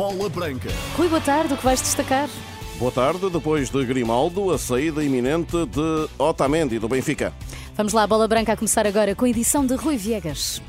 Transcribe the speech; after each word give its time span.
Bola 0.00 0.30
Branca. 0.30 0.70
Rui, 0.96 1.08
boa 1.08 1.20
tarde, 1.20 1.52
o 1.52 1.58
que 1.58 1.62
vais 1.62 1.82
destacar? 1.82 2.26
Boa 2.78 2.90
tarde, 2.90 3.28
depois 3.28 3.68
de 3.68 3.84
Grimaldo, 3.84 4.50
a 4.50 4.56
saída 4.56 5.04
iminente 5.04 5.66
de 5.66 6.08
Otamendi 6.16 6.78
do 6.78 6.88
Benfica. 6.88 7.34
Vamos 7.76 7.92
lá, 7.92 8.06
Bola 8.06 8.26
Branca 8.26 8.54
a 8.54 8.56
começar 8.56 8.86
agora 8.86 9.14
com 9.14 9.26
a 9.26 9.28
edição 9.28 9.66
de 9.66 9.74
Rui 9.74 9.98
Viegas. 9.98 10.62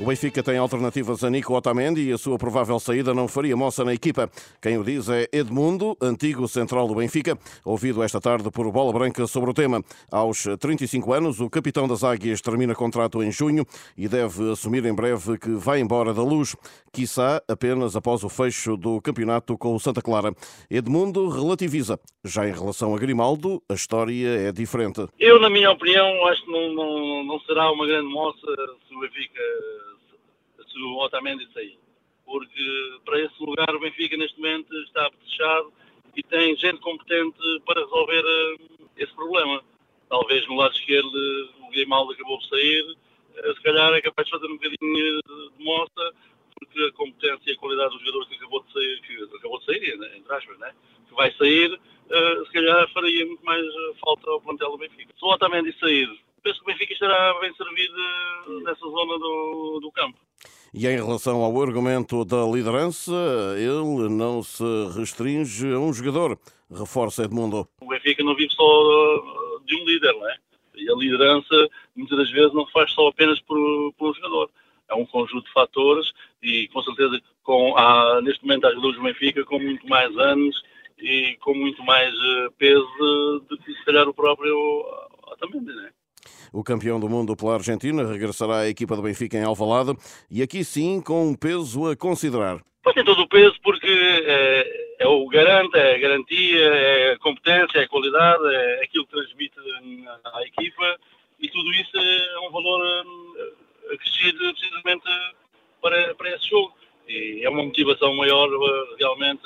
O 0.00 0.06
Benfica 0.06 0.42
tem 0.42 0.58
alternativas 0.58 1.22
a 1.22 1.30
Nico 1.30 1.54
Otamendi 1.54 2.08
e 2.08 2.12
a 2.12 2.18
sua 2.18 2.36
provável 2.36 2.80
saída 2.80 3.14
não 3.14 3.28
faria 3.28 3.56
moça 3.56 3.84
na 3.84 3.94
equipa. 3.94 4.28
Quem 4.60 4.76
o 4.76 4.82
diz 4.82 5.08
é 5.08 5.28
Edmundo, 5.32 5.96
antigo 6.02 6.48
central 6.48 6.88
do 6.88 6.96
Benfica, 6.96 7.38
ouvido 7.64 8.02
esta 8.02 8.20
tarde 8.20 8.50
por 8.50 8.68
Bola 8.72 8.92
Branca 8.92 9.24
sobre 9.28 9.50
o 9.50 9.54
tema. 9.54 9.84
Aos 10.10 10.48
35 10.58 11.12
anos, 11.12 11.38
o 11.38 11.48
capitão 11.48 11.86
das 11.86 12.02
Águias 12.02 12.40
termina 12.40 12.74
contrato 12.74 13.22
em 13.22 13.30
junho 13.30 13.64
e 13.96 14.08
deve 14.08 14.50
assumir 14.50 14.84
em 14.84 14.92
breve 14.92 15.38
que 15.38 15.50
vai 15.50 15.78
embora 15.78 16.12
da 16.12 16.24
luz, 16.24 16.56
quiçá 16.92 17.40
apenas 17.46 17.94
após 17.94 18.24
o 18.24 18.28
fecho 18.28 18.76
do 18.76 19.00
campeonato 19.00 19.56
com 19.56 19.76
o 19.76 19.78
Santa 19.78 20.02
Clara. 20.02 20.34
Edmundo 20.68 21.28
relativiza. 21.28 22.00
Já 22.24 22.48
em 22.48 22.52
relação 22.52 22.96
a 22.96 22.98
Grimaldo, 22.98 23.62
a 23.68 23.74
história 23.74 24.48
é 24.48 24.50
diferente. 24.50 25.06
Eu, 25.20 25.38
na 25.38 25.48
minha 25.48 25.70
opinião, 25.70 26.26
acho 26.26 26.44
que 26.44 26.50
não, 26.50 26.74
não, 26.74 27.24
não 27.24 27.40
será 27.40 27.70
uma 27.70 27.86
grande 27.86 28.12
moça 28.12 28.40
se 28.88 28.94
o 28.96 29.00
Benfica 29.00 29.40
se 30.74 30.82
o 30.82 30.96
Otamendi 30.98 31.48
sair. 31.52 31.78
Porque 32.26 32.98
para 33.04 33.20
esse 33.20 33.42
lugar 33.42 33.74
o 33.74 33.80
Benfica 33.80 34.16
neste 34.16 34.36
momento 34.38 34.74
está 34.82 35.08
fechado 35.22 35.72
e 36.16 36.22
tem 36.22 36.56
gente 36.56 36.80
competente 36.80 37.38
para 37.64 37.82
resolver 37.82 38.24
uh, 38.24 38.90
esse 38.96 39.12
problema. 39.14 39.62
Talvez 40.08 40.46
no 40.48 40.56
lado 40.56 40.74
esquerdo 40.74 41.14
o 41.60 41.70
Grimaldo 41.70 42.12
acabou 42.12 42.38
de 42.38 42.48
sair, 42.48 42.82
uh, 42.82 43.54
se 43.54 43.62
calhar 43.62 43.92
é 43.92 44.00
capaz 44.00 44.26
de 44.26 44.32
fazer 44.32 44.46
um 44.46 44.56
bocadinho 44.56 45.20
de 45.58 45.64
moça, 45.64 46.14
porque 46.58 46.82
a 46.82 46.92
competência 46.92 47.50
e 47.50 47.52
a 47.52 47.58
qualidade 47.58 47.90
dos 47.90 48.00
jogadores 48.00 48.28
que 48.28 48.34
acabou 48.36 48.62
de 48.62 48.72
sair, 48.72 49.00
que 49.02 49.36
acabou 49.36 49.58
de 49.58 49.64
sair, 49.66 49.98
né, 49.98 50.16
entre 50.16 50.34
aspas, 50.34 50.58
né, 50.58 50.72
que 51.08 51.14
vai 51.14 51.32
sair, 51.32 51.72
uh, 51.72 52.46
se 52.46 52.52
calhar 52.52 52.88
faria 52.92 53.26
muito 53.26 53.44
mais 53.44 53.66
falta 54.00 54.30
ao 54.30 54.40
plantel 54.40 54.70
do 54.70 54.78
Benfica. 54.78 55.12
Se 55.16 55.24
o 55.24 55.28
Otamendi 55.28 55.76
sair, 55.78 56.08
penso 56.42 56.58
que 56.60 56.64
o 56.64 56.72
Benfica 56.72 56.92
estará 56.92 57.38
bem 57.40 57.54
servido 57.54 57.96
nessa 58.64 58.86
zona 58.86 59.18
do, 59.18 59.80
do 59.80 59.92
campo. 59.92 60.18
E 60.84 60.86
em 60.86 60.96
relação 60.96 61.40
ao 61.40 61.62
argumento 61.62 62.26
da 62.26 62.44
liderança, 62.44 63.14
ele 63.56 64.06
não 64.10 64.42
se 64.42 64.62
restringe 64.94 65.72
a 65.72 65.78
um 65.78 65.90
jogador, 65.90 66.38
reforça 66.70 67.24
Edmundo. 67.24 67.66
O 67.80 67.88
Benfica 67.88 68.22
não 68.22 68.36
vive 68.36 68.52
só 68.52 69.60
de 69.64 69.76
um 69.76 69.84
líder, 69.86 70.12
não 70.12 70.28
é? 70.28 70.36
E 70.74 70.90
a 70.90 70.94
liderança, 70.94 71.70
muitas 71.96 72.18
das 72.18 72.30
vezes, 72.30 72.52
não 72.52 72.66
faz 72.66 72.92
só 72.92 73.08
apenas 73.08 73.40
por, 73.40 73.94
por 73.94 74.10
um 74.10 74.14
jogador. 74.14 74.50
É 74.90 74.94
um 74.94 75.06
conjunto 75.06 75.46
de 75.46 75.52
fatores 75.54 76.12
e, 76.42 76.68
com 76.68 76.82
certeza, 76.82 77.18
com, 77.42 77.74
há, 77.78 78.20
neste 78.20 78.44
momento, 78.44 78.66
há 78.66 78.70
jogadores 78.72 78.96
do 78.98 79.04
Benfica 79.04 79.42
com 79.46 79.58
muito 79.58 79.88
mais 79.88 80.14
anos 80.18 80.62
e 80.98 81.34
com 81.40 81.54
muito 81.54 81.82
mais 81.84 82.12
eh, 82.12 82.48
peso 82.58 83.42
do 83.48 83.56
que, 83.56 83.72
se 83.72 83.84
calhar, 83.86 84.06
o 84.06 84.12
próprio 84.12 84.54
Otamendi, 85.32 85.72
não 85.72 85.86
é? 85.86 86.03
O 86.54 86.62
campeão 86.62 87.00
do 87.00 87.08
mundo 87.08 87.34
pela 87.34 87.54
Argentina 87.54 88.06
regressará 88.06 88.58
à 88.60 88.68
equipa 88.68 88.94
do 88.94 89.02
Benfica 89.02 89.36
em 89.36 89.42
Alvalade 89.42 89.98
e 90.30 90.40
aqui 90.40 90.62
sim 90.62 91.00
com 91.00 91.30
um 91.30 91.34
peso 91.34 91.90
a 91.90 91.96
considerar. 91.96 92.60
Tem 92.94 93.04
todo 93.04 93.22
o 93.22 93.28
peso 93.28 93.56
porque 93.60 93.88
é, 93.88 94.94
é, 95.00 95.08
o 95.08 95.26
garante, 95.26 95.76
é 95.76 95.96
a 95.96 95.98
garantia, 95.98 96.64
é 96.64 97.12
a 97.14 97.18
competência, 97.18 97.78
é 97.80 97.82
a 97.82 97.88
qualidade, 97.88 98.54
é 98.54 98.84
aquilo 98.84 99.04
que 99.04 99.10
transmite 99.10 99.56
à 100.32 100.42
equipa 100.42 100.96
e 101.40 101.48
tudo 101.48 101.72
isso 101.72 101.90
é 101.96 102.38
um 102.46 102.52
valor 102.52 102.86
eh, 102.86 103.94
acrescido 103.94 104.38
precisamente 104.52 105.04
para, 105.82 106.14
para 106.14 106.36
esse 106.36 106.48
jogo. 106.50 106.72
E 107.08 107.44
é 107.44 107.50
uma 107.50 107.64
motivação 107.64 108.14
maior 108.14 108.48
eh, 108.48 108.94
realmente, 109.00 109.42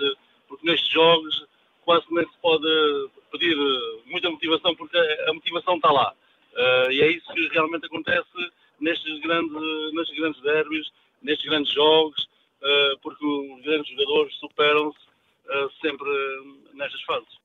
porque 0.46 0.66
nestes 0.66 0.92
jogos 0.92 1.46
quase 1.86 2.04
nem 2.10 2.26
se 2.26 2.36
pode 2.42 2.68
pedir 3.32 3.56
muita 4.04 4.28
motivação 4.28 4.76
porque 4.76 4.98
a 4.98 5.32
motivação 5.32 5.76
está 5.76 5.90
lá. 5.90 6.12
Uh, 6.58 6.90
e 6.90 7.00
é 7.02 7.12
isso 7.12 7.32
que 7.32 7.48
realmente 7.50 7.86
acontece 7.86 8.26
nestes 8.80 9.20
grandes, 9.20 9.52
nestes 9.94 10.18
grandes 10.18 10.42
derbys, 10.42 10.90
nestes 11.22 11.48
grandes 11.48 11.72
jogos, 11.72 12.28
uh, 12.60 12.98
porque 13.00 13.24
os 13.24 13.62
grandes 13.62 13.88
jogadores 13.88 14.34
superam-se 14.40 14.98
uh, 14.98 15.70
sempre 15.80 16.10
nestas 16.74 17.00
fases. 17.02 17.38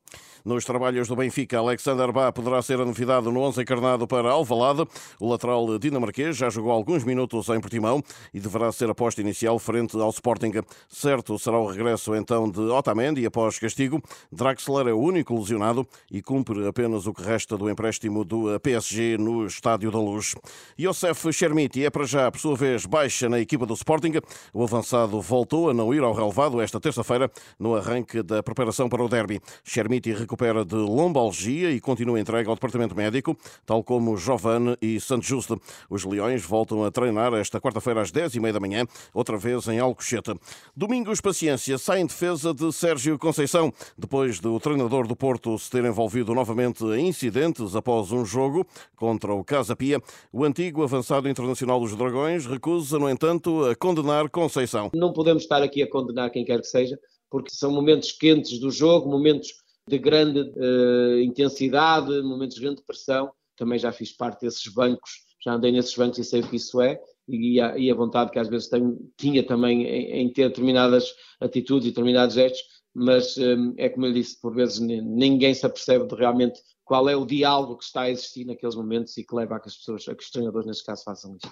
Nos 0.45 0.65
trabalhos 0.65 1.07
do 1.07 1.15
Benfica, 1.15 1.57
Alexander 1.57 2.11
Bá 2.11 2.29
poderá 2.29 2.61
ser 2.61 2.77
a 2.77 2.83
novidade 2.83 3.31
no 3.31 3.39
11 3.39 3.61
encarnado 3.61 4.05
para 4.05 4.29
Alvalade. 4.29 4.85
O 5.17 5.29
lateral 5.29 5.79
dinamarquês 5.79 6.35
já 6.35 6.49
jogou 6.49 6.69
alguns 6.69 7.05
minutos 7.05 7.47
em 7.47 7.61
Portimão 7.61 8.03
e 8.33 8.41
deverá 8.41 8.69
ser 8.69 8.89
a 8.89 8.93
posta 8.93 9.21
inicial 9.21 9.57
frente 9.57 9.95
ao 9.95 10.09
Sporting. 10.09 10.51
Certo 10.89 11.39
será 11.39 11.57
o 11.57 11.65
regresso 11.65 12.13
então 12.13 12.51
de 12.51 12.59
Otamendi 12.59 13.25
após 13.25 13.57
castigo. 13.57 14.03
Draxler 14.33 14.89
é 14.89 14.93
o 14.93 14.99
único 14.99 15.33
lesionado 15.33 15.87
e 16.11 16.21
cumpre 16.21 16.67
apenas 16.67 17.07
o 17.07 17.13
que 17.13 17.23
resta 17.23 17.57
do 17.57 17.69
empréstimo 17.69 18.25
do 18.25 18.59
PSG 18.59 19.17
no 19.17 19.45
Estádio 19.45 19.91
da 19.91 19.99
Luz. 19.99 20.35
Youssef 20.77 21.31
Chermiti 21.31 21.85
é 21.85 21.89
para 21.89 22.03
já, 22.03 22.29
por 22.29 22.41
sua 22.41 22.57
vez, 22.57 22.85
baixa 22.85 23.29
na 23.29 23.39
equipa 23.39 23.65
do 23.65 23.75
Sporting. 23.75 24.15
O 24.53 24.61
avançado 24.61 25.21
voltou 25.21 25.69
a 25.69 25.73
não 25.73 25.93
ir 25.93 26.03
ao 26.03 26.11
relevado 26.11 26.59
esta 26.59 26.81
terça-feira 26.81 27.31
no 27.57 27.77
arranque 27.77 28.21
da 28.21 28.43
preparação 28.43 28.89
para 28.89 29.01
o 29.01 29.07
derby. 29.07 29.39
Chermiti 29.63 30.11
recupera 30.33 30.65
de 30.65 30.75
lombalgia 30.75 31.71
e 31.71 31.79
continua 31.79 32.19
entregue 32.19 32.49
ao 32.49 32.55
departamento 32.55 32.95
médico, 32.95 33.37
tal 33.65 33.83
como 33.83 34.17
Giovanni 34.17 34.75
e 34.81 34.99
Santos 34.99 35.27
Justo. 35.27 35.61
Os 35.87 36.03
Leões 36.03 36.43
voltam 36.43 36.83
a 36.83 36.91
treinar 36.91 37.33
esta 37.35 37.61
quarta-feira 37.61 38.01
às 38.01 38.11
10h30 38.11 38.51
da 38.51 38.59
manhã, 38.59 38.85
outra 39.13 39.37
vez 39.37 39.67
em 39.67 39.79
Alcochete. 39.79 40.33
Domingos 40.75 41.21
Paciência 41.21 41.77
sai 41.77 42.01
em 42.01 42.07
defesa 42.07 42.51
de 42.51 42.71
Sérgio 42.73 43.19
Conceição, 43.19 43.71
depois 43.95 44.39
do 44.39 44.59
treinador 44.59 45.07
do 45.07 45.15
Porto 45.15 45.57
se 45.59 45.69
ter 45.69 45.85
envolvido 45.85 46.33
novamente 46.33 46.83
em 46.83 47.07
incidentes 47.07 47.75
após 47.75 48.11
um 48.11 48.25
jogo 48.25 48.65
contra 48.95 49.33
o 49.33 49.43
Casa 49.43 49.75
Pia. 49.75 50.01
O 50.31 50.43
antigo 50.43 50.81
avançado 50.81 51.29
internacional 51.29 51.79
dos 51.79 51.95
Dragões 51.95 52.47
recusa, 52.47 52.97
no 52.97 53.07
entanto, 53.07 53.65
a 53.65 53.75
condenar 53.75 54.29
Conceição. 54.29 54.89
Não 54.95 55.13
podemos 55.13 55.43
estar 55.43 55.61
aqui 55.61 55.83
a 55.83 55.89
condenar 55.89 56.31
quem 56.31 56.43
quer 56.43 56.59
que 56.59 56.67
seja, 56.67 56.97
porque 57.29 57.51
são 57.51 57.71
momentos 57.71 58.11
quentes 58.11 58.59
do 58.59 58.71
jogo, 58.71 59.09
momentos 59.09 59.62
de 59.87 59.97
grande 59.97 60.39
uh, 60.39 61.19
intensidade, 61.21 62.21
momentos 62.21 62.55
de 62.55 62.61
grande 62.61 62.81
pressão. 62.83 63.31
Também 63.55 63.77
já 63.77 63.91
fiz 63.91 64.11
parte 64.11 64.41
desses 64.41 64.71
bancos, 64.73 65.11
já 65.43 65.53
andei 65.53 65.71
nesses 65.71 65.95
bancos 65.95 66.17
e 66.19 66.23
sei 66.23 66.41
o 66.41 66.47
que 66.47 66.55
isso 66.55 66.81
é. 66.81 66.99
E 67.27 67.59
a, 67.61 67.77
e 67.77 67.89
a 67.89 67.95
vontade 67.95 68.31
que 68.31 68.39
às 68.39 68.49
vezes 68.49 68.67
tenho, 68.67 68.97
tinha 69.17 69.45
também 69.45 69.83
em, 69.83 70.23
em, 70.23 70.33
ter 70.33 70.49
determinadas 70.49 71.13
atitudes 71.39 71.87
e 71.87 71.91
determinados 71.91 72.35
gestos, 72.35 72.61
mas 72.93 73.37
um, 73.37 73.73
é 73.77 73.87
como 73.87 74.05
eu 74.05 74.13
disse, 74.13 74.39
por 74.41 74.53
vezes 74.53 74.79
ninguém 74.79 75.53
se 75.53 75.65
apercebe 75.65 76.07
de 76.07 76.15
realmente 76.15 76.59
qual 76.93 77.09
é 77.09 77.15
o 77.15 77.25
diálogo 77.25 77.75
que 77.75 77.85
está 77.85 78.01
a 78.01 78.11
existir 78.11 78.45
naqueles 78.45 78.75
momentos 78.75 79.17
e 79.17 79.23
que 79.23 79.33
leva 79.33 79.55
a 79.55 79.59
que 79.59 79.67
as 79.67 79.75
pessoas, 79.75 80.07
a 80.07 80.13
que 80.13 80.23
os 80.23 80.29
treinadores 80.29 80.67
neste 80.67 80.85
caso 80.85 81.03
façam 81.03 81.35
isso. 81.35 81.51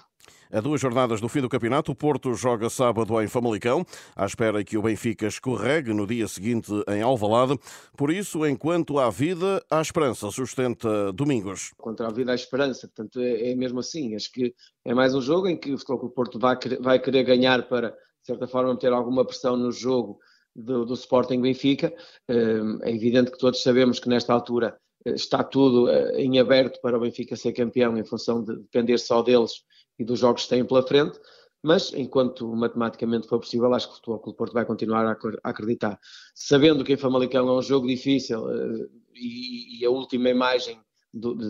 A 0.52 0.60
duas 0.60 0.80
jornadas 0.80 1.20
do 1.20 1.28
fim 1.28 1.40
do 1.40 1.48
campeonato, 1.48 1.90
o 1.90 1.96
Porto 1.96 2.32
joga 2.32 2.70
sábado 2.70 3.20
em 3.20 3.26
Famalicão, 3.26 3.84
à 4.14 4.24
espera 4.24 4.62
que 4.62 4.78
o 4.78 4.82
Benfica 4.82 5.26
escorregue 5.26 5.92
no 5.92 6.06
dia 6.06 6.28
seguinte 6.28 6.70
em 6.86 7.02
Alvalade. 7.02 7.58
Por 7.96 8.12
isso, 8.12 8.46
enquanto 8.46 9.00
há 9.00 9.10
vida, 9.10 9.60
há 9.68 9.80
esperança, 9.80 10.30
sustenta 10.30 11.12
Domingos. 11.12 11.72
Enquanto 11.76 12.04
há 12.04 12.12
vida, 12.12 12.30
há 12.30 12.36
esperança. 12.36 12.86
Portanto, 12.86 13.18
é, 13.18 13.50
é 13.50 13.54
mesmo 13.56 13.80
assim. 13.80 14.14
Acho 14.14 14.30
que 14.30 14.54
é 14.84 14.94
mais 14.94 15.12
um 15.12 15.20
jogo 15.20 15.48
em 15.48 15.56
que 15.56 15.72
o 15.72 15.78
Futebol 15.78 16.08
Porto 16.10 16.38
vai 16.38 16.56
querer, 16.56 16.80
vai 16.80 17.00
querer 17.00 17.24
ganhar 17.24 17.66
para, 17.68 17.90
de 17.90 18.26
certa 18.26 18.46
forma, 18.46 18.74
meter 18.74 18.92
alguma 18.92 19.24
pressão 19.24 19.56
no 19.56 19.72
jogo 19.72 20.20
do, 20.54 20.84
do 20.84 20.94
Sporting 20.94 21.40
Benfica. 21.40 21.92
Hum, 22.28 22.78
é 22.82 22.94
evidente 22.94 23.32
que 23.32 23.38
todos 23.38 23.60
sabemos 23.60 23.98
que 23.98 24.08
nesta 24.08 24.32
altura 24.32 24.78
está 25.04 25.42
tudo 25.42 25.88
eh, 25.88 26.22
em 26.22 26.38
aberto 26.38 26.80
para 26.80 26.96
o 26.96 27.00
Benfica 27.00 27.36
ser 27.36 27.52
campeão 27.52 27.96
em 27.96 28.04
função 28.04 28.42
de 28.42 28.56
depender 28.56 28.98
só 28.98 29.22
deles 29.22 29.64
e 29.98 30.04
dos 30.04 30.18
jogos 30.18 30.44
que 30.44 30.50
têm 30.50 30.64
pela 30.64 30.86
frente, 30.86 31.18
mas 31.62 31.92
enquanto 31.94 32.46
matematicamente 32.54 33.28
for 33.28 33.38
possível, 33.38 33.72
acho 33.72 33.86
que 33.86 33.92
o 33.92 33.96
Futebol 33.96 34.18
Clube 34.18 34.38
Porto 34.38 34.52
vai 34.52 34.64
continuar 34.64 35.06
a 35.06 35.48
acreditar. 35.48 35.98
Sabendo 36.34 36.84
que 36.84 36.92
em 36.92 36.96
Famalicão 36.96 37.48
é 37.48 37.52
um 37.52 37.62
jogo 37.62 37.86
difícil 37.86 38.50
eh, 38.50 38.88
e, 39.14 39.84
a 39.84 39.90
última 39.90 40.28
imagem 40.28 40.80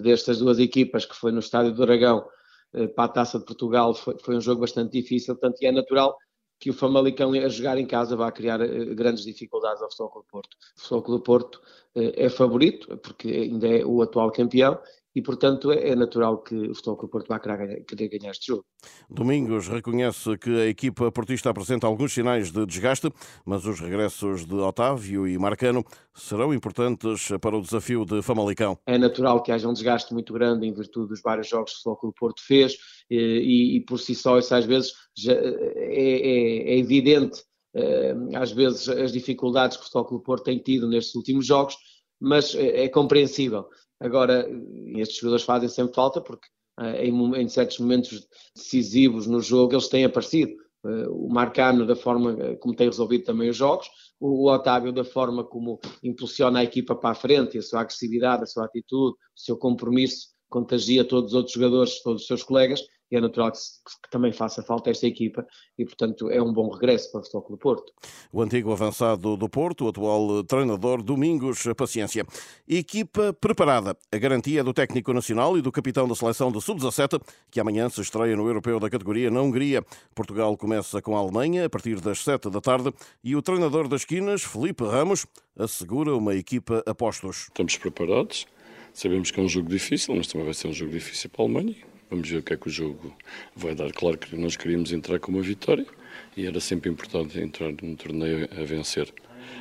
destas 0.02 0.38
duas 0.38 0.58
equipas, 0.58 1.06
que 1.06 1.14
foi 1.14 1.30
no 1.30 1.38
Estádio 1.38 1.72
do 1.72 1.86
Dragão 1.86 2.26
eh, 2.74 2.88
para 2.88 3.04
a 3.04 3.08
Taça 3.08 3.38
de 3.38 3.44
Portugal, 3.44 3.94
foi, 3.94 4.36
um 4.36 4.40
jogo 4.40 4.60
bastante 4.60 4.92
difícil, 4.92 5.34
portanto, 5.34 5.62
é 5.62 5.72
natural 5.72 6.16
que 6.62 6.70
o 6.70 6.72
Famalicão 6.72 7.32
a 7.32 7.48
jogar 7.48 7.76
em 7.76 7.84
casa 7.84 8.14
vai 8.14 8.30
criar 8.30 8.60
uh, 8.60 8.94
grandes 8.94 9.24
dificuldades 9.24 9.82
ao 9.82 9.90
Futebol 9.90 10.10
Clube 10.10 10.28
Porto. 10.30 10.56
O 10.76 10.80
Futebol 10.80 11.02
Clube 11.02 11.24
Porto 11.24 11.56
uh, 11.56 12.12
é 12.14 12.28
favorito, 12.28 12.96
porque 12.98 13.28
ainda 13.28 13.66
é 13.66 13.84
o 13.84 14.00
atual 14.00 14.30
campeão, 14.30 14.78
e, 15.12 15.20
portanto, 15.20 15.72
é, 15.72 15.90
é 15.90 15.96
natural 15.96 16.38
que 16.38 16.54
o 16.54 16.72
Futebol 16.72 16.96
Clube 16.98 17.12
Porto 17.12 17.28
vá 17.28 17.40
querer, 17.40 17.84
querer 17.84 18.08
ganhar 18.16 18.30
este 18.30 18.46
jogo. 18.46 18.64
Domingos 19.10 19.66
reconhece 19.66 20.38
que 20.38 20.50
a 20.50 20.66
equipa 20.66 21.10
portista 21.10 21.50
apresenta 21.50 21.84
alguns 21.84 22.14
sinais 22.14 22.52
de 22.52 22.64
desgaste, 22.64 23.10
mas 23.44 23.66
os 23.66 23.80
regressos 23.80 24.46
de 24.46 24.54
Otávio 24.54 25.26
e 25.26 25.36
Marcano 25.36 25.84
serão 26.14 26.54
importantes 26.54 27.28
para 27.40 27.56
o 27.56 27.60
desafio 27.60 28.04
de 28.04 28.22
Famalicão. 28.22 28.78
É 28.86 28.96
natural 28.96 29.42
que 29.42 29.50
haja 29.50 29.68
um 29.68 29.72
desgaste 29.72 30.14
muito 30.14 30.32
grande 30.32 30.64
em 30.64 30.72
virtude 30.72 31.08
dos 31.08 31.20
vários 31.20 31.48
jogos 31.48 31.72
que 31.72 31.76
o 31.76 31.78
Futebol 31.78 31.96
Clube 31.96 32.14
Porto 32.18 32.42
fez, 32.46 32.78
e, 33.10 33.76
e 33.76 33.80
por 33.84 33.98
si 33.98 34.14
só 34.14 34.38
isso 34.38 34.54
às 34.54 34.64
vezes 34.64 34.92
já 35.16 35.32
é, 35.32 35.38
é, 35.38 36.74
é 36.74 36.78
evidente 36.78 37.42
às 38.34 38.52
vezes 38.52 38.88
as 38.88 39.12
dificuldades 39.12 39.76
que 39.76 39.82
o 39.82 39.86
Futebol 39.86 40.04
Clube 40.04 40.24
Porto 40.24 40.44
tem 40.44 40.58
tido 40.58 40.88
nestes 40.88 41.14
últimos 41.14 41.46
jogos, 41.46 41.76
mas 42.20 42.54
é, 42.54 42.84
é 42.84 42.88
compreensível. 42.88 43.66
Agora, 43.98 44.46
estes 44.96 45.18
jogadores 45.18 45.44
fazem 45.44 45.68
sempre 45.68 45.94
falta 45.94 46.20
porque 46.20 46.46
em, 46.98 47.40
em 47.40 47.48
certos 47.48 47.78
momentos 47.78 48.26
decisivos 48.54 49.26
no 49.26 49.40
jogo 49.40 49.74
eles 49.74 49.88
têm 49.88 50.04
aparecido. 50.04 50.52
O 51.10 51.32
Marcano 51.32 51.86
da 51.86 51.94
forma 51.94 52.56
como 52.56 52.74
tem 52.74 52.88
resolvido 52.88 53.24
também 53.24 53.48
os 53.48 53.56
jogos, 53.56 53.88
o 54.18 54.50
Otávio 54.50 54.92
da 54.92 55.04
forma 55.04 55.44
como 55.44 55.78
impulsiona 56.02 56.58
a 56.58 56.64
equipa 56.64 56.96
para 56.96 57.10
a 57.10 57.14
frente, 57.14 57.56
a 57.56 57.62
sua 57.62 57.82
agressividade, 57.82 58.42
a 58.42 58.46
sua 58.46 58.64
atitude, 58.64 59.14
o 59.14 59.40
seu 59.40 59.56
compromisso 59.56 60.31
contagia 60.52 61.02
todos 61.02 61.32
os 61.32 61.34
outros 61.34 61.54
jogadores, 61.54 62.02
todos 62.02 62.22
os 62.22 62.26
seus 62.28 62.42
colegas, 62.42 62.86
e 63.10 63.16
é 63.16 63.20
natural 63.20 63.52
que, 63.52 63.58
que, 63.58 64.10
também 64.10 64.32
faça 64.32 64.62
falta 64.62 64.90
esta 64.90 65.06
equipa 65.06 65.46
e, 65.78 65.84
portanto, 65.84 66.30
é 66.30 66.40
um 66.40 66.50
bom 66.50 66.70
regresso 66.70 67.10
para 67.10 67.20
o 67.20 67.24
Futebol 67.24 67.50
do 67.50 67.58
Porto. 67.58 67.92
O 68.32 68.40
antigo 68.40 68.72
avançado 68.72 69.36
do 69.36 69.48
Porto, 69.50 69.84
o 69.84 69.88
atual 69.88 70.42
treinador 70.44 71.02
Domingos 71.02 71.62
Paciência. 71.76 72.24
Equipa 72.66 73.34
preparada. 73.38 73.96
A 74.10 74.16
garantia 74.16 74.64
do 74.64 74.72
técnico 74.72 75.12
nacional 75.12 75.58
e 75.58 75.62
do 75.62 75.70
capitão 75.70 76.08
da 76.08 76.14
seleção 76.14 76.50
de 76.50 76.60
Sub-17, 76.62 77.20
que 77.50 77.60
amanhã 77.60 77.90
se 77.90 78.00
estreia 78.00 78.34
no 78.34 78.46
Europeu 78.46 78.80
da 78.80 78.88
categoria 78.88 79.30
na 79.30 79.42
Hungria. 79.42 79.84
Portugal 80.14 80.56
começa 80.56 81.02
com 81.02 81.14
a 81.14 81.20
Alemanha 81.20 81.66
a 81.66 81.70
partir 81.70 82.00
das 82.00 82.24
7 82.24 82.48
da 82.48 82.62
tarde 82.62 82.94
e 83.22 83.36
o 83.36 83.42
treinador 83.42 83.88
das 83.88 84.02
esquinas, 84.02 84.42
Felipe 84.42 84.84
Ramos, 84.84 85.26
assegura 85.58 86.16
uma 86.16 86.34
equipa 86.34 86.82
a 86.86 86.94
postos. 86.94 87.48
Estamos 87.48 87.76
preparados. 87.76 88.46
Sabemos 88.92 89.30
que 89.30 89.40
é 89.40 89.42
um 89.42 89.48
jogo 89.48 89.68
difícil, 89.68 90.14
mas 90.14 90.26
também 90.26 90.44
vai 90.44 90.54
ser 90.54 90.68
um 90.68 90.72
jogo 90.72 90.92
difícil 90.92 91.30
para 91.30 91.42
a 91.42 91.44
Alemanha 91.44 91.92
Vamos 92.12 92.28
ver 92.28 92.40
o 92.40 92.42
que 92.42 92.52
é 92.52 92.58
que 92.58 92.68
o 92.68 92.70
jogo 92.70 93.16
vai 93.56 93.74
dar. 93.74 93.90
Claro 93.90 94.18
que 94.18 94.36
nós 94.36 94.54
queríamos 94.54 94.92
entrar 94.92 95.18
com 95.18 95.32
uma 95.32 95.40
vitória 95.40 95.86
e 96.36 96.46
era 96.46 96.60
sempre 96.60 96.90
importante 96.90 97.40
entrar 97.40 97.72
num 97.82 97.96
torneio 97.96 98.46
a 98.52 98.64
vencer. 98.64 99.10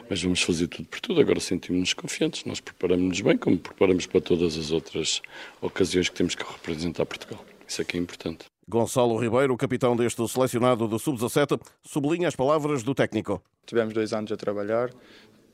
Mas 0.10 0.22
vamos 0.22 0.42
fazer 0.42 0.68
tudo 0.68 0.86
por 0.90 1.00
tudo. 1.00 1.22
Agora 1.22 1.40
sentimos-nos 1.40 1.94
confiantes. 1.94 2.44
Nós 2.44 2.60
preparamos-nos 2.60 3.22
bem, 3.22 3.38
como 3.38 3.58
preparamos 3.58 4.06
para 4.06 4.20
todas 4.20 4.58
as 4.58 4.70
outras 4.70 5.22
ocasiões 5.62 6.10
que 6.10 6.16
temos 6.16 6.36
que 6.36 6.44
representar 6.44 7.06
Portugal. 7.06 7.46
Isso 7.66 7.82
é 7.82 7.86
que 7.86 7.96
é 7.96 8.02
importante. 8.02 8.44
Gonçalo 8.68 9.18
Ribeiro, 9.18 9.54
o 9.54 9.58
capitão 9.58 9.96
deste 9.96 10.28
selecionado 10.28 10.90
do 10.90 11.00
Sub-17, 11.00 11.58
sublinha 11.82 12.28
as 12.28 12.36
palavras 12.36 12.84
do 12.84 12.94
técnico. 12.94 13.42
Tivemos 13.66 13.94
dois 13.94 14.12
anos 14.12 14.30
a 14.30 14.36
trabalhar, 14.36 14.90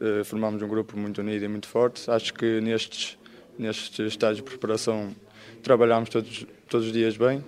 eh, 0.02 0.24
formámos 0.24 0.64
um 0.64 0.68
grupo 0.68 0.98
muito 0.98 1.22
unido 1.22 1.46
e 1.46 1.48
muito 1.48 1.68
forte. 1.68 2.10
Acho 2.10 2.34
que 2.34 2.60
nestes, 2.60 3.20
nestes 3.58 4.00
estágios 4.00 4.38
de 4.38 4.44
preparação 4.44 5.16
trabalhámos 5.64 6.10
todos, 6.10 6.46
todos 6.70 6.88
os 6.88 6.94
dias 6.94 7.18
bem 7.18 7.44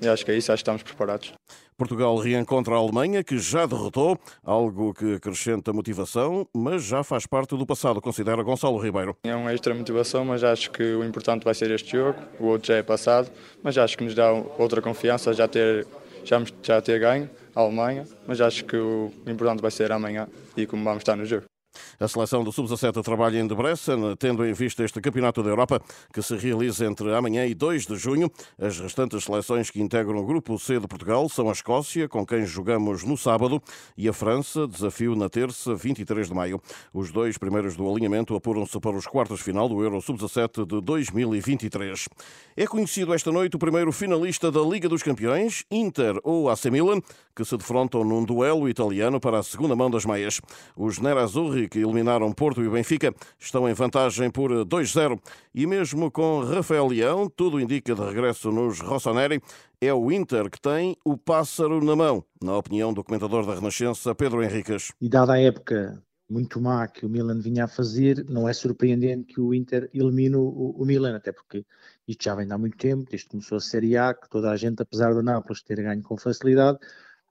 e 0.00 0.08
acho 0.08 0.24
que 0.24 0.32
é 0.32 0.36
isso, 0.36 0.50
acho 0.50 0.58
que 0.58 0.62
estamos 0.62 0.82
preparados. 0.82 1.32
Portugal 1.76 2.16
reencontra 2.16 2.74
a 2.74 2.78
Alemanha, 2.78 3.24
que 3.24 3.38
já 3.38 3.66
derrotou, 3.66 4.18
algo 4.44 4.92
que 4.94 5.14
acrescenta 5.14 5.72
motivação, 5.72 6.46
mas 6.54 6.84
já 6.84 7.02
faz 7.02 7.26
parte 7.26 7.56
do 7.56 7.66
passado, 7.66 8.00
considera 8.00 8.42
Gonçalo 8.42 8.78
Ribeiro. 8.78 9.16
É 9.24 9.34
uma 9.34 9.52
extra 9.52 9.74
motivação, 9.74 10.24
mas 10.24 10.44
acho 10.44 10.70
que 10.70 10.82
o 10.82 11.04
importante 11.04 11.44
vai 11.44 11.54
ser 11.54 11.70
este 11.70 11.92
jogo, 11.92 12.18
o 12.38 12.46
outro 12.46 12.68
já 12.68 12.76
é 12.76 12.82
passado, 12.82 13.30
mas 13.62 13.76
acho 13.78 13.96
que 13.96 14.04
nos 14.04 14.14
dá 14.14 14.30
outra 14.30 14.80
confiança 14.80 15.32
já 15.32 15.48
ter, 15.48 15.86
já, 16.24 16.42
já 16.62 16.80
ter 16.80 17.00
ganho 17.00 17.28
a 17.54 17.60
Alemanha, 17.60 18.06
mas 18.26 18.40
acho 18.40 18.64
que 18.64 18.76
o 18.76 19.10
importante 19.26 19.60
vai 19.60 19.70
ser 19.70 19.90
amanhã 19.90 20.28
e 20.56 20.66
como 20.66 20.84
vamos 20.84 21.00
estar 21.00 21.16
no 21.16 21.24
jogo. 21.24 21.51
A 22.00 22.08
seleção 22.08 22.42
do 22.42 22.50
Sub-17 22.50 23.02
trabalha 23.02 23.38
em 23.38 23.46
Debrecen, 23.46 24.16
tendo 24.18 24.44
em 24.44 24.52
vista 24.52 24.84
este 24.84 25.00
Campeonato 25.00 25.42
da 25.42 25.50
Europa, 25.50 25.80
que 26.12 26.22
se 26.22 26.36
realiza 26.36 26.86
entre 26.86 27.14
amanhã 27.14 27.46
e 27.46 27.54
2 27.54 27.86
de 27.86 27.96
junho. 27.96 28.30
As 28.58 28.78
restantes 28.78 29.24
seleções 29.24 29.70
que 29.70 29.80
integram 29.80 30.16
o 30.16 30.24
Grupo 30.24 30.58
C 30.58 30.80
de 30.80 30.88
Portugal 30.88 31.28
são 31.28 31.48
a 31.48 31.52
Escócia, 31.52 32.08
com 32.08 32.24
quem 32.26 32.44
jogamos 32.44 33.04
no 33.04 33.16
sábado, 33.16 33.62
e 33.96 34.08
a 34.08 34.12
França, 34.12 34.66
desafio 34.66 35.14
na 35.14 35.28
terça, 35.28 35.74
23 35.74 36.28
de 36.28 36.34
maio. 36.34 36.60
Os 36.92 37.12
dois 37.12 37.38
primeiros 37.38 37.76
do 37.76 37.88
alinhamento 37.88 38.34
apuram-se 38.34 38.78
para 38.80 38.96
os 38.96 39.06
quartos 39.06 39.38
de 39.38 39.44
final 39.44 39.68
do 39.68 39.82
Euro 39.82 40.00
Sub-17 40.00 40.66
de 40.66 40.80
2023. 40.80 42.08
É 42.56 42.66
conhecido 42.66 43.14
esta 43.14 43.30
noite 43.30 43.56
o 43.56 43.58
primeiro 43.58 43.92
finalista 43.92 44.50
da 44.50 44.60
Liga 44.60 44.88
dos 44.88 45.02
Campeões, 45.02 45.64
Inter 45.70 46.18
ou 46.22 46.48
AC 46.48 46.66
Milan, 46.66 47.00
que 47.34 47.44
se 47.44 47.56
defrontam 47.56 48.04
num 48.04 48.24
duelo 48.24 48.68
italiano 48.68 49.20
para 49.20 49.38
a 49.38 49.42
segunda 49.42 49.74
mão 49.74 49.90
das 49.90 50.04
meias. 50.04 50.40
Os 50.76 50.98
Nerazzurri, 50.98 51.68
que 51.68 51.81
eliminaram 51.82 52.32
Porto 52.32 52.62
e 52.62 52.68
Benfica, 52.68 53.14
estão 53.38 53.68
em 53.68 53.74
vantagem 53.74 54.30
por 54.30 54.50
2-0. 54.50 55.18
E 55.54 55.66
mesmo 55.66 56.10
com 56.10 56.40
Rafael 56.40 56.86
Leão, 56.86 57.28
tudo 57.28 57.60
indica 57.60 57.94
de 57.94 58.00
regresso 58.00 58.50
nos 58.50 58.80
Rossoneri, 58.80 59.40
é 59.80 59.92
o 59.92 60.10
Inter 60.12 60.48
que 60.48 60.60
tem 60.60 60.96
o 61.04 61.16
pássaro 61.16 61.84
na 61.84 61.96
mão, 61.96 62.24
na 62.42 62.56
opinião 62.56 62.92
do 62.92 63.02
comentador 63.02 63.44
da 63.44 63.54
Renascença, 63.54 64.14
Pedro 64.14 64.42
Henriques. 64.42 64.92
E 65.00 65.08
dada 65.08 65.34
a 65.34 65.40
época 65.40 66.02
muito 66.32 66.60
má 66.60 66.88
que 66.88 67.04
o 67.04 67.08
Milan 67.08 67.38
vinha 67.40 67.64
a 67.64 67.68
fazer, 67.68 68.24
não 68.28 68.48
é 68.48 68.52
surpreendente 68.54 69.34
que 69.34 69.40
o 69.40 69.52
Inter 69.52 69.90
elimine 69.92 70.36
o, 70.36 70.74
o 70.78 70.84
Milan, 70.84 71.14
até 71.14 71.30
porque 71.30 71.64
isto 72.08 72.24
já 72.24 72.34
vem 72.34 72.50
há 72.50 72.56
muito 72.56 72.76
tempo, 72.78 73.04
desde 73.10 73.26
que 73.26 73.32
começou 73.32 73.58
a 73.58 73.60
Série 73.60 73.96
A, 73.96 74.14
que 74.14 74.28
toda 74.30 74.50
a 74.50 74.56
gente, 74.56 74.80
apesar 74.80 75.12
do 75.12 75.22
Nápoles 75.22 75.62
ter 75.62 75.82
ganho 75.82 76.02
com 76.02 76.16
facilidade, 76.16 76.78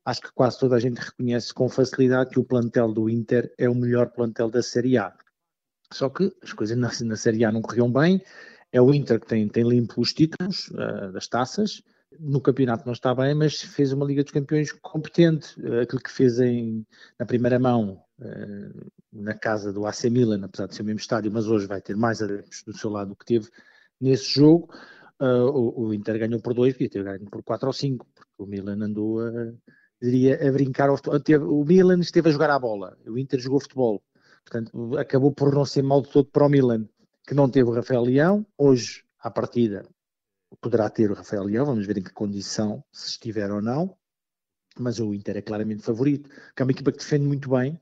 acho 0.06 0.22
que 0.22 0.32
quase 0.34 0.60
toda 0.60 0.76
a 0.76 0.80
gente 0.80 0.98
reconhece 0.98 1.54
com 1.54 1.70
facilidade 1.70 2.32
que 2.32 2.40
o 2.40 2.44
plantel 2.44 2.92
do 2.92 3.10
Inter 3.10 3.54
é 3.58 3.70
o 3.70 3.76
melhor 3.76 4.12
plantel 4.12 4.50
da 4.50 4.62
Série 4.62 4.98
A. 4.98 5.14
Só 5.92 6.10
que 6.10 6.32
as 6.42 6.54
coisas 6.54 6.78
na, 6.78 6.90
na 7.04 7.16
Série 7.16 7.46
A 7.46 7.52
não 7.52 7.62
corriam 7.62 7.92
bem, 7.92 8.22
é 8.72 8.82
o 8.82 8.94
Inter 8.94 9.20
que 9.20 9.28
tem, 9.28 9.48
tem 9.48 9.68
limpo 9.68 10.00
os 10.02 10.14
títulos 10.14 10.70
uh, 10.70 11.12
das 11.12 11.28
taças, 11.28 11.84
no 12.20 12.42
campeonato 12.42 12.86
não 12.86 12.94
está 12.94 13.14
bem, 13.14 13.34
mas 13.36 13.62
fez 13.62 13.92
uma 13.94 14.06
Liga 14.06 14.24
dos 14.24 14.32
Campeões 14.32 14.72
competente. 14.72 15.60
Uh, 15.62 15.82
aquilo 15.82 16.02
que 16.02 16.12
fez 16.12 16.40
em, 16.40 16.86
na 17.20 17.26
primeira 17.26 17.60
mão, 17.60 18.02
uh, 18.20 18.92
na 19.12 19.34
casa 19.34 19.74
do 19.74 19.86
AC 19.86 20.06
Milan, 20.06 20.44
apesar 20.44 20.68
de 20.68 20.76
ser 20.76 20.82
o 20.82 20.86
mesmo 20.86 21.00
estádio, 21.00 21.32
mas 21.32 21.48
hoje 21.48 21.68
vai 21.68 21.82
ter 21.82 21.96
mais 21.96 22.22
adeptos 22.22 22.64
do 22.64 22.78
seu 22.78 22.90
lado 22.90 23.10
do 23.10 23.16
que 23.16 23.26
teve 23.26 23.50
nesse 24.00 24.26
jogo. 24.26 24.74
O, 25.20 25.84
o, 25.84 25.94
Inter 25.94 26.18
ganhou 26.18 26.42
por 26.42 26.52
dois, 26.52 26.74
podia 26.74 26.90
ter 26.90 27.04
ganho 27.04 27.30
por 27.30 27.44
quatro 27.44 27.68
ou 27.68 27.74
cinco, 27.74 28.08
porque 28.16 28.32
o 28.40 28.46
Milan 28.48 28.84
andou 28.84 29.20
a 29.20 29.54
diria, 30.02 30.48
a 30.48 30.52
brincar 30.52 30.90
ao 30.90 30.98
futebol. 30.98 31.62
O 31.62 31.66
Milan 31.66 32.00
esteve 32.00 32.30
a 32.30 32.32
jogar 32.32 32.50
a 32.50 32.60
bola, 32.60 32.98
o 33.06 33.18
Inter 33.18 33.40
jogou 33.40 33.60
futebol. 33.60 34.02
Portanto, 34.44 34.98
acabou 34.98 35.32
por 35.32 35.54
não 35.54 35.66
ser 35.66 35.84
mal 35.84 36.02
de 36.02 36.10
todo 36.10 36.30
para 36.30 36.46
o 36.46 36.50
Milan, 36.50 36.88
que 37.28 37.36
não 37.36 37.50
teve 37.50 37.70
o 37.70 37.74
Rafael 37.74 38.04
Leão. 38.04 38.46
Hoje, 38.58 39.04
à 39.20 39.30
partida, 39.30 39.86
poderá 40.60 40.90
ter 40.90 41.12
o 41.12 41.14
Rafael 41.14 41.44
Leão, 41.44 41.66
vamos 41.66 41.86
ver 41.86 41.98
em 41.98 42.04
que 42.04 42.12
condição, 42.12 42.84
se 42.92 43.10
estiver 43.10 43.52
ou 43.52 43.62
não. 43.62 43.96
Mas 44.80 45.00
o 45.00 45.14
Inter 45.14 45.38
é 45.38 45.42
claramente 45.42 45.84
favorito, 45.84 46.30
que 46.56 46.62
é 46.62 46.64
uma 46.64 46.72
equipa 46.72 46.92
que 46.92 46.98
defende 46.98 47.26
muito 47.26 47.50
bem 47.50 47.80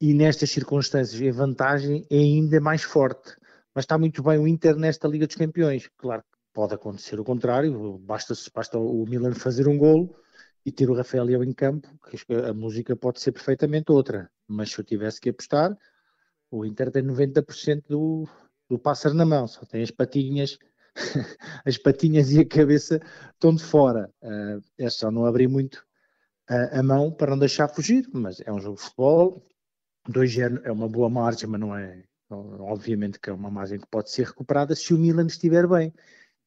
e 0.00 0.12
nestas 0.12 0.50
circunstâncias 0.50 1.22
a 1.22 1.38
vantagem 1.38 2.06
é 2.10 2.16
ainda 2.16 2.60
mais 2.60 2.82
forte. 2.82 3.36
Mas 3.74 3.84
está 3.84 3.98
muito 3.98 4.22
bem 4.22 4.38
o 4.38 4.48
Inter 4.48 4.76
nesta 4.76 5.06
Liga 5.06 5.26
dos 5.26 5.36
Campeões. 5.36 5.88
Claro 5.96 6.22
que 6.22 6.38
pode 6.52 6.74
acontecer 6.74 7.20
o 7.20 7.24
contrário, 7.24 7.98
basta, 7.98 8.34
basta 8.54 8.78
o 8.78 9.04
Milan 9.06 9.34
fazer 9.34 9.68
um 9.68 9.76
golo 9.76 10.14
e 10.66 10.72
ter 10.72 10.90
o 10.90 10.94
Rafael 10.94 11.22
Leão 11.22 11.44
em 11.44 11.52
campo, 11.52 11.88
a 12.44 12.52
música 12.52 12.96
pode 12.96 13.20
ser 13.20 13.30
perfeitamente 13.30 13.92
outra. 13.92 14.28
Mas 14.48 14.72
se 14.72 14.80
eu 14.80 14.84
tivesse 14.84 15.20
que 15.20 15.30
apostar, 15.30 15.78
o 16.50 16.64
Inter 16.66 16.90
tem 16.90 17.04
90% 17.04 17.84
do, 17.88 18.28
do 18.68 18.76
pássaro 18.76 19.14
na 19.14 19.24
mão, 19.24 19.46
só 19.46 19.64
tem 19.64 19.84
as 19.84 19.92
patinhas, 19.92 20.58
as 21.64 21.78
patinhas 21.78 22.32
e 22.32 22.40
a 22.40 22.44
cabeça 22.44 23.00
estão 23.32 23.54
de 23.54 23.62
fora. 23.62 24.12
Uh, 24.20 24.60
é 24.76 24.90
só 24.90 25.08
não 25.08 25.24
abrir 25.24 25.46
muito 25.46 25.86
a, 26.48 26.80
a 26.80 26.82
mão 26.82 27.12
para 27.12 27.30
não 27.30 27.38
deixar 27.38 27.68
fugir, 27.68 28.04
mas 28.12 28.40
é 28.40 28.52
um 28.52 28.60
jogo 28.60 28.76
de 28.76 28.82
futebol, 28.82 29.46
2-0 30.10 30.62
é 30.64 30.72
uma 30.72 30.88
boa 30.88 31.08
margem, 31.08 31.48
mas 31.48 31.60
não 31.60 31.76
é, 31.76 32.02
obviamente 32.28 33.20
que 33.20 33.30
é 33.30 33.32
uma 33.32 33.52
margem 33.52 33.78
que 33.78 33.86
pode 33.86 34.10
ser 34.10 34.26
recuperada 34.26 34.74
se 34.74 34.92
o 34.92 34.98
Milan 34.98 35.26
estiver 35.26 35.68
bem. 35.68 35.94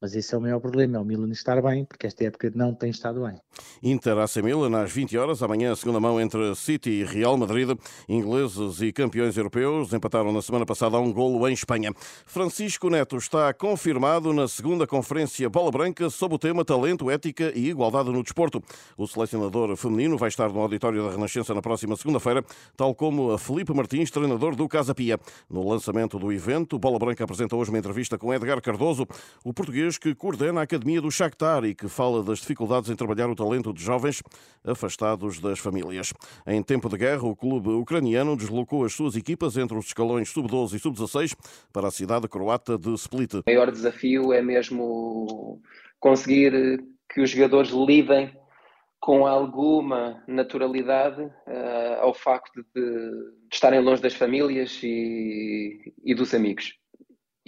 Mas 0.02 0.16
esse 0.16 0.34
é 0.34 0.38
o 0.38 0.42
maior 0.42 0.62
problema, 0.62 0.98
é 0.98 1.00
o 1.00 1.04
Milan 1.04 1.30
estar 1.30 1.62
bem, 1.62 1.84
porque 1.84 2.08
esta 2.08 2.24
época 2.24 2.50
não 2.56 2.74
tem 2.74 2.90
estado 2.90 3.22
bem. 3.26 3.36
Inter 3.84 4.18
AC 4.18 4.38
Milan 4.38 4.82
às 4.82 4.92
20 4.94 5.18
horas, 5.18 5.44
amanhã 5.44 5.74
a 5.74 5.76
segunda 5.76 6.00
mão 6.00 6.22
entre 6.22 6.56
City 6.56 6.90
e 6.90 7.04
Real 7.04 7.36
Madrid. 7.36 7.78
Ingleses 8.08 8.82
e 8.82 8.94
campeões 8.94 9.36
europeus 9.36 9.92
empataram 9.92 10.32
na 10.32 10.42
semana 10.42 10.66
passada 10.66 10.96
a 10.96 11.02
um 11.02 11.12
golo 11.12 11.46
em 11.50 11.54
Espanha. 11.54 11.92
Francisco 12.26 12.90
Neto 12.90 13.18
está 13.18 13.54
confirmado 13.54 14.32
na 14.32 14.48
segunda 14.48 14.88
conferência 14.88 15.50
Bola 15.50 15.70
Branca 15.70 16.10
sob 16.10 16.36
o 16.36 16.40
tema 16.40 16.64
Talento, 16.64 17.12
Ética 17.12 17.52
e 17.54 17.68
Igualdade 17.68 18.10
no 18.10 18.24
Desporto. 18.24 18.64
O 18.98 19.06
selecionador 19.06 19.76
feminino 19.76 20.18
vai 20.18 20.30
estar 20.30 20.48
no 20.48 20.62
auditório 20.62 21.04
da 21.04 21.12
Renascença 21.12 21.54
na 21.54 21.62
próxima 21.62 21.98
segunda-feira, 21.98 22.42
tal 22.78 22.96
como 22.96 23.32
a 23.32 23.38
Felipe 23.38 23.74
Martins, 23.74 24.10
treinador 24.10 24.56
do 24.56 24.66
Casa 24.70 24.96
Pia. 24.96 25.20
No 25.50 25.68
lançamento 25.68 26.18
do 26.18 26.32
evento, 26.32 26.80
Bola 26.80 26.98
Branca 26.98 27.26
apresenta 27.26 27.58
hoje 27.58 27.70
uma 27.70 27.80
entrevista 27.80 28.18
com 28.18 28.34
Edgar 28.34 28.62
Cardoso, 28.62 29.06
o 29.44 29.54
português 29.54 29.89
que 29.98 30.14
coordena 30.14 30.62
a 30.62 30.64
Academia 30.64 31.02
do 31.02 31.12
Shakhtar 31.12 31.64
e 31.66 31.74
que 31.74 31.88
fala 31.88 32.24
das 32.24 32.40
dificuldades 32.40 32.90
em 32.90 32.96
trabalhar 32.96 33.30
o 33.30 33.36
talento 33.36 33.74
de 33.74 33.82
jovens 33.82 34.22
afastados 34.64 35.40
das 35.40 35.60
famílias. 35.60 36.14
Em 36.46 36.62
tempo 36.62 36.90
de 36.90 36.98
guerra, 36.98 37.24
o 37.26 37.36
clube 37.36 37.70
ucraniano 37.70 38.36
deslocou 38.36 38.86
as 38.86 38.94
suas 38.94 39.16
equipas 39.16 39.58
entre 39.58 39.78
os 39.78 39.88
escalões 39.88 40.30
sub-12 40.30 40.74
e 40.74 40.80
sub-16 40.80 41.36
para 41.74 41.88
a 41.88 41.92
cidade 41.92 42.28
croata 42.28 42.78
de 42.78 42.94
Split. 42.94 43.34
O 43.36 43.44
maior 43.48 43.72
desafio 43.72 44.34
é 44.34 44.42
mesmo 44.42 45.62
conseguir 46.00 46.84
que 47.14 47.22
os 47.22 47.30
jogadores 47.30 47.72
lidem 47.72 48.32
com 49.00 49.26
alguma 49.26 50.22
naturalidade 50.28 51.22
uh, 51.22 52.02
ao 52.02 52.14
facto 52.14 52.64
de, 52.76 52.82
de, 52.82 53.34
estarem 53.52 53.80
longe 53.80 54.02
das 54.02 54.14
famílias 54.14 54.80
e, 54.84 55.94
e 56.04 56.14
dos 56.14 56.34
amigos. 56.34 56.78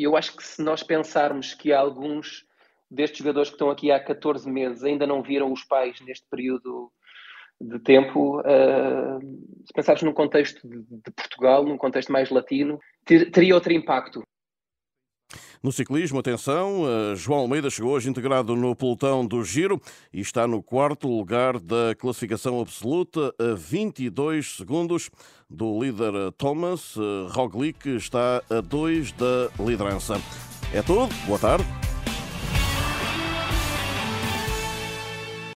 E 0.01 0.03
eu 0.03 0.17
acho 0.17 0.35
que 0.35 0.43
se 0.43 0.63
nós 0.63 0.81
pensarmos 0.81 1.53
que 1.53 1.71
alguns 1.71 2.43
destes 2.89 3.19
jogadores 3.19 3.49
que 3.49 3.53
estão 3.53 3.69
aqui 3.69 3.91
há 3.91 4.03
14 4.03 4.49
meses 4.49 4.83
ainda 4.83 5.05
não 5.05 5.21
viram 5.21 5.53
os 5.53 5.63
pais 5.63 6.01
neste 6.01 6.25
período 6.27 6.91
de 7.61 7.77
tempo, 7.77 8.39
uh, 8.39 9.19
se 9.63 9.71
pensarmos 9.71 10.01
num 10.01 10.11
contexto 10.11 10.67
de, 10.67 10.81
de, 10.81 11.11
Portugal, 11.15 11.63
num 11.63 11.77
contexto 11.77 12.11
mais 12.11 12.31
latino, 12.31 12.79
ter, 13.05 13.29
teria 13.29 13.53
outro 13.53 13.71
impacto. 13.71 14.23
No 15.63 15.71
ciclismo, 15.71 16.17
atenção, 16.17 16.81
uh, 16.81 17.15
João 17.15 17.41
Almeida 17.41 17.69
chegou 17.69 17.91
hoje 17.91 18.09
integrado 18.09 18.55
no 18.55 18.75
pelotão 18.75 19.23
do 19.23 19.43
Giro 19.43 19.79
e 20.11 20.19
está 20.19 20.47
no 20.47 20.63
quarto 20.63 21.07
lugar 21.07 21.59
da 21.59 21.93
classificação 21.99 22.59
absoluta, 22.59 23.31
a 23.37 23.53
22 23.53 24.55
segundos 24.57 25.11
do 25.47 25.79
líder 25.79 26.13
Thomas. 26.35 26.95
Uh, 26.95 27.27
Roglic 27.29 27.87
está 27.89 28.41
a 28.49 28.59
2 28.59 29.11
da 29.11 29.49
liderança. 29.59 30.19
É 30.73 30.81
tudo, 30.81 31.13
boa 31.27 31.37
tarde. 31.37 31.90